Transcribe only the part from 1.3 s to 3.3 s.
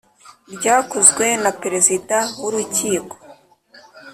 na Perezida w urukiko